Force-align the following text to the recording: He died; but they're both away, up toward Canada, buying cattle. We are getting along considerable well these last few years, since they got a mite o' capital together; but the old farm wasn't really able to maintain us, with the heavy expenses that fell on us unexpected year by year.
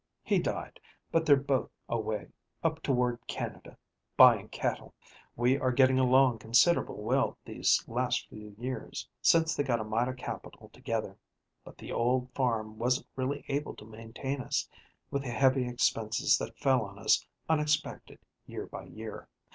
He 0.23 0.39
died; 0.39 0.79
but 1.11 1.27
they're 1.27 1.35
both 1.35 1.69
away, 1.87 2.29
up 2.63 2.81
toward 2.81 3.19
Canada, 3.27 3.77
buying 4.17 4.49
cattle. 4.49 4.95
We 5.35 5.59
are 5.59 5.71
getting 5.71 5.99
along 5.99 6.39
considerable 6.39 7.03
well 7.03 7.37
these 7.45 7.83
last 7.87 8.27
few 8.27 8.55
years, 8.57 9.07
since 9.21 9.55
they 9.55 9.61
got 9.61 9.79
a 9.79 9.83
mite 9.83 10.07
o' 10.07 10.13
capital 10.13 10.69
together; 10.69 11.19
but 11.63 11.77
the 11.77 11.91
old 11.91 12.31
farm 12.33 12.79
wasn't 12.79 13.09
really 13.15 13.45
able 13.47 13.75
to 13.75 13.85
maintain 13.85 14.41
us, 14.41 14.67
with 15.11 15.21
the 15.21 15.29
heavy 15.29 15.67
expenses 15.67 16.35
that 16.39 16.57
fell 16.57 16.81
on 16.81 16.97
us 16.97 17.23
unexpected 17.47 18.17
year 18.47 18.65
by 18.65 18.85
year. 18.85 19.27